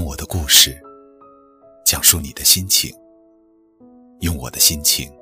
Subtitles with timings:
[0.00, 0.80] 用我的故事
[1.84, 2.90] 讲述你的心情，
[4.20, 5.12] 用我的心情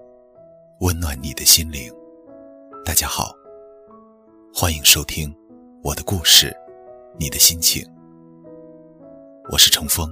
[0.79, 1.93] 温暖你的心灵。
[2.85, 3.35] 大家好，
[4.54, 5.35] 欢迎收听
[5.83, 6.56] 我的故事，
[7.19, 7.85] 你的心情。
[9.51, 10.08] 我是程峰。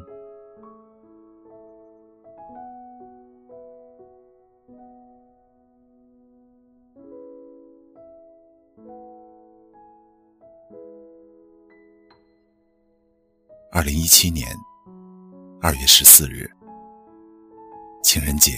[14.06, 14.56] 一七年
[15.60, 16.48] 二月十四日，
[18.04, 18.52] 情人节。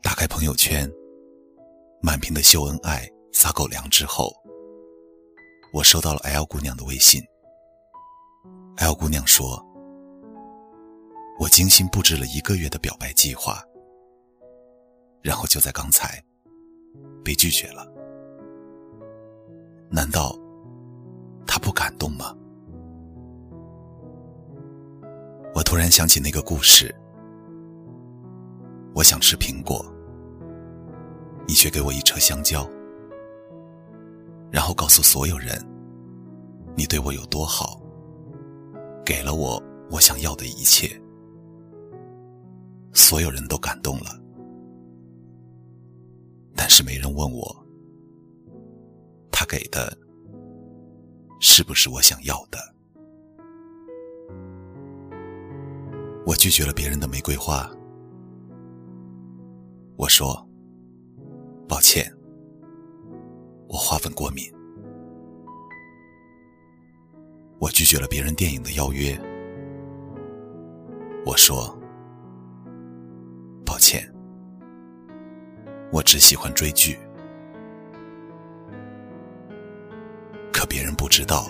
[0.00, 0.90] 打开朋友圈，
[2.00, 4.32] 满屏的秀恩爱、撒狗粮之后，
[5.74, 7.22] 我收到了 L 姑娘的微信。
[8.78, 9.62] L 姑娘说
[11.38, 13.62] ：“我精心布置了一个月的表白计划，
[15.20, 16.18] 然后就在刚才
[17.22, 17.86] 被拒绝了。
[19.90, 20.34] 难道？”
[21.46, 22.34] 他不感动吗？
[25.54, 26.94] 我突然想起那个故事。
[28.94, 29.84] 我想吃苹果，
[31.46, 32.66] 你却给我一车香蕉，
[34.50, 35.62] 然后告诉所有人，
[36.74, 37.80] 你对我有多好，
[39.04, 40.88] 给了我我想要的一切。
[42.94, 44.18] 所有人都感动了，
[46.54, 47.54] 但是没人问我，
[49.30, 49.96] 他给的。
[51.40, 52.58] 是不是我想要的？
[56.26, 57.70] 我拒绝了别人的玫瑰花。
[59.96, 60.46] 我说
[61.68, 62.12] ：“抱歉，
[63.68, 64.52] 我花粉过敏。”
[67.58, 69.16] 我拒绝了别人电影的邀约。
[71.24, 71.78] 我说
[73.64, 74.12] ：“抱歉，
[75.92, 76.98] 我只喜欢追剧。”
[80.96, 81.46] 不知道，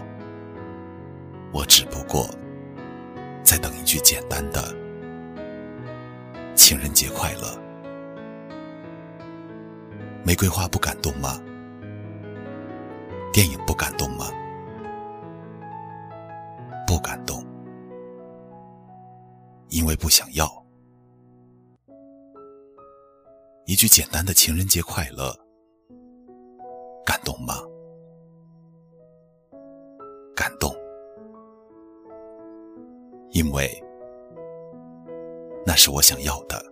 [1.53, 2.29] 我只不过
[3.43, 4.75] 在等一句简单的
[6.55, 7.57] “情人节快乐”。
[10.25, 11.41] 玫瑰花不感动吗？
[13.33, 14.27] 电影不感动吗？
[16.87, 17.45] 不感动，
[19.69, 20.51] 因为不想要。
[23.65, 25.33] 一句简单的“情人节快乐”，
[27.07, 27.61] 感动吗？
[33.37, 33.71] 因为
[35.67, 36.65] 那是我想要的。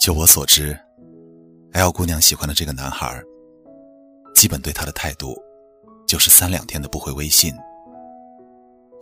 [0.00, 0.74] 就我所知
[1.74, 3.22] ，L 姑娘喜欢的这个男孩，
[4.34, 5.36] 基本对她的态度
[6.06, 7.52] 就是三两天的不回微信，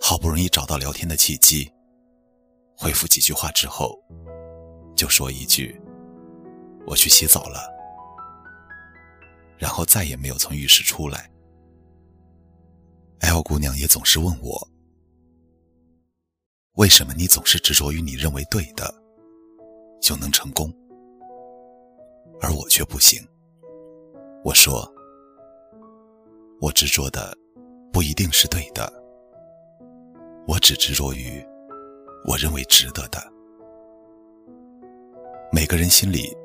[0.01, 1.73] 好不容易找到聊天的契机，
[2.77, 3.97] 回复几句话之后，
[4.97, 5.81] 就说一句
[6.85, 7.71] ：“我去洗澡了。”
[9.57, 11.32] 然后再也没有从浴室出来。
[13.23, 14.69] L 姑娘也总是问我
[16.75, 18.93] ：“为什么你总是执着于你认为对的
[20.01, 20.73] 就能成功，
[22.41, 23.25] 而我却不行？”
[24.45, 24.87] 我说
[26.61, 27.37] ：“我执着的
[27.93, 28.93] 不一定是对的，
[30.47, 31.43] 我只执着于
[32.27, 33.23] 我认为值得的。
[35.53, 36.37] 每个人心里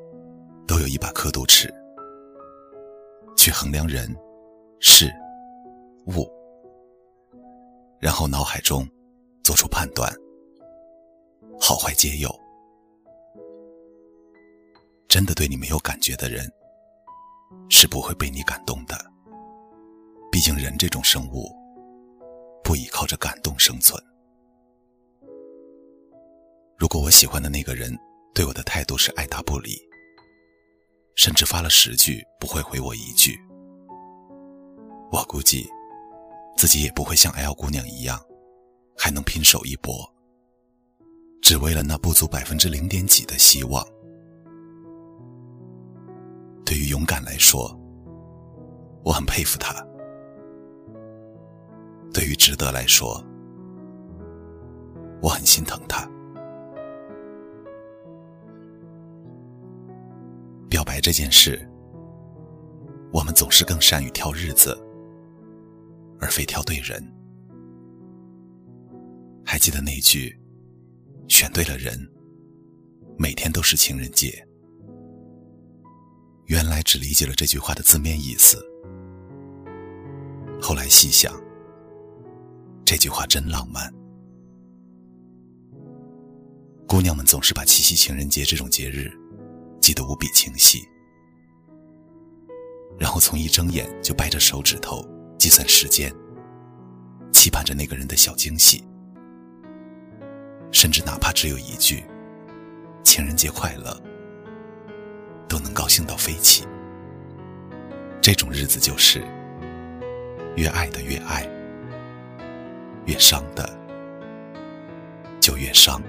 [0.67, 1.73] 都有一把刻度尺。”
[3.35, 4.13] 去衡量人、
[4.79, 5.09] 事、
[6.07, 6.27] 物，
[7.99, 8.87] 然后脑海中
[9.43, 10.11] 做出判断，
[11.59, 12.29] 好坏皆有。
[15.07, 16.51] 真的对你没有感觉的人，
[17.69, 18.95] 是不会被你感动的。
[20.31, 21.49] 毕竟人这种生物，
[22.63, 24.01] 不依靠着感动生存。
[26.77, 27.97] 如果我喜欢的那个人
[28.35, 29.81] 对我的态度是爱答不理，
[31.15, 33.39] 甚至发了十句不会回我一句，
[35.11, 35.67] 我估计
[36.67, 38.19] 自己也不会像 L 姑娘一样，
[38.97, 40.05] 还能拼手一搏，
[41.41, 43.88] 只为了那不足百分之零点几的希望。
[46.65, 47.74] 对于勇敢来说，
[49.06, 49.81] 我很佩服他；
[52.13, 53.24] 对于值得来说，
[55.21, 56.06] 我很心疼他。
[60.69, 61.65] 表白这件事，
[63.13, 64.77] 我们总是更善于挑日子，
[66.19, 67.01] 而非挑对人。
[69.45, 70.37] 还记得那句
[71.29, 71.97] “选对了人，
[73.17, 74.45] 每天都是情人节”？
[76.47, 78.57] 原来只理解了这句话的字面意思。
[80.61, 81.33] 后来细想，
[82.85, 83.93] 这句话真浪漫。
[86.87, 89.11] 姑娘们总是把七夕情人节这种节日。
[89.79, 90.79] 记得无比清晰，
[92.99, 95.01] 然后从一睁眼就掰着手指头
[95.38, 96.13] 计算时间，
[97.31, 98.84] 期盼着那个人的小惊喜，
[100.72, 102.04] 甚至哪怕只有一句
[103.04, 103.95] “情人节快乐”，
[105.48, 106.66] 都能高兴到飞起。
[108.22, 109.24] 这种日子就是
[110.56, 111.48] 越爱的越爱，
[113.06, 113.69] 越伤的
[115.39, 116.01] 就越伤。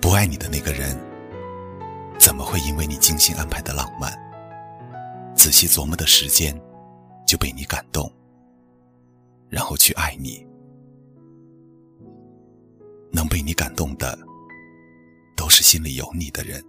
[0.00, 0.98] 不爱你的那个人，
[2.18, 4.12] 怎么会因为你精心安排的浪漫？
[5.34, 6.54] 仔细琢磨的时间，
[7.34, 8.08] 就被你感动，
[9.48, 10.46] 然后去爱你。
[13.10, 14.16] 能被你感动的，
[15.36, 16.64] 都是心里有你的人。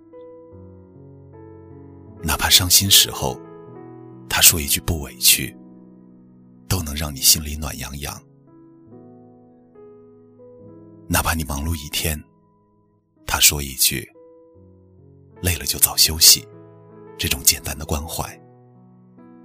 [2.24, 3.40] 哪怕伤心时候，
[4.28, 5.56] 他说一句不委屈，
[6.68, 8.20] 都能让你心里暖洋洋。
[11.08, 12.20] 哪怕你忙碌一天，
[13.28, 14.12] 他说一句
[15.44, 16.44] 累了就早休息，
[17.20, 18.28] 这种简单的关怀。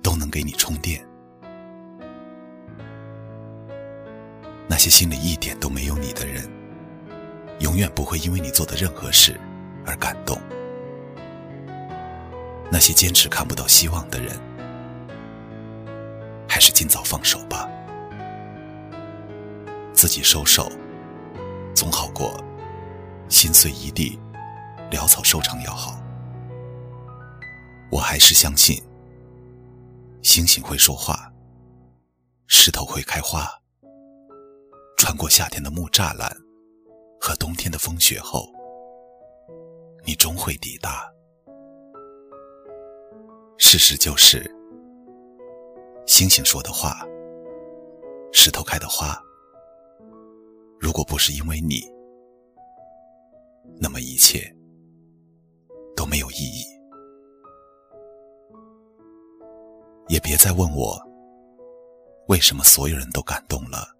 [0.02, 1.06] 都能给你充电。
[4.80, 6.50] 那些心里一点都没有你的人，
[7.58, 9.38] 永远不会因为你做的任何事
[9.84, 10.40] 而感动。
[12.72, 14.40] 那些坚持看不到希望的人，
[16.48, 17.68] 还是尽早放手吧。
[19.92, 20.72] 自己收手，
[21.74, 22.42] 总好过
[23.28, 24.18] 心碎一地，
[24.90, 26.00] 潦草收场要好。
[27.92, 28.82] 我还是相信。
[30.22, 31.30] 星星会说话，
[32.46, 33.59] 石头会开花。
[35.02, 36.30] 穿过夏天的木栅栏
[37.18, 38.52] 和冬天的风雪后，
[40.04, 41.10] 你终会抵达。
[43.56, 44.44] 事实就是，
[46.06, 47.00] 星星说的话，
[48.30, 49.18] 石头开的花。
[50.78, 51.80] 如果不是因为你，
[53.80, 54.54] 那么一切
[55.96, 56.62] 都没有意义。
[60.08, 61.02] 也别再问我，
[62.28, 63.96] 为什么所有人都感动了，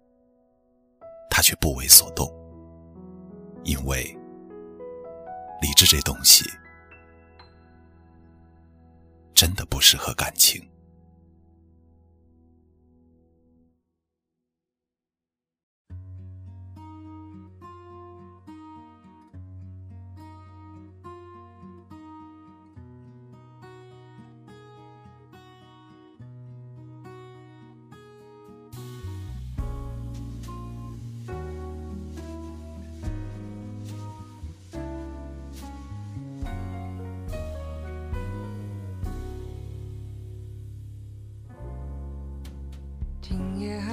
[1.71, 2.29] 不为所动。
[3.63, 4.03] 因为
[5.61, 6.43] 理智这东西，
[9.33, 10.61] 真的不适合感情。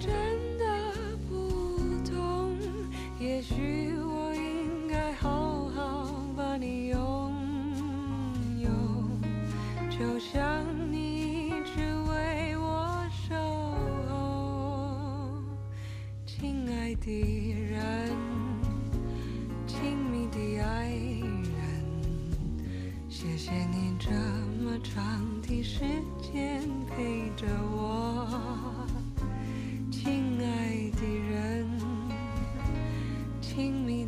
[0.00, 0.41] 真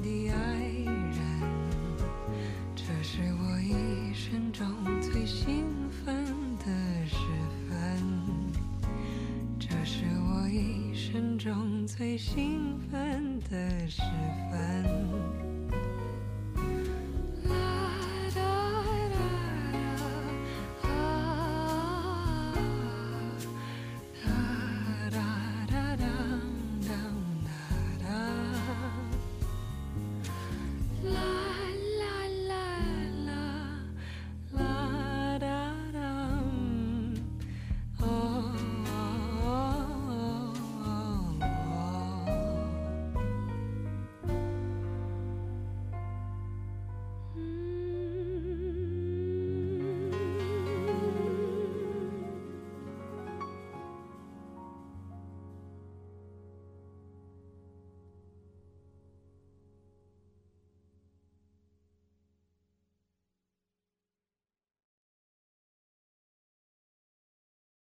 [0.02, 1.18] 的爱人
[2.74, 4.66] 这是我一生中
[5.00, 6.24] 最兴奋
[6.58, 7.16] 的时
[7.68, 7.78] 分
[9.58, 14.02] 这是我一生中最兴奋的时
[14.50, 15.43] 分